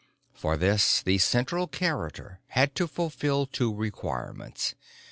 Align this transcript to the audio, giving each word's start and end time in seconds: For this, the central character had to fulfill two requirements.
For 0.33 0.57
this, 0.57 1.03
the 1.03 1.19
central 1.19 1.67
character 1.67 2.39
had 2.47 2.73
to 2.73 2.87
fulfill 2.87 3.45
two 3.45 3.71
requirements. 3.71 4.73